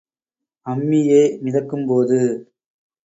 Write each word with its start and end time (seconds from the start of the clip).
அம்மியே 0.65 1.21
மிதக்கும் 1.41 1.85
போது. 1.85 2.19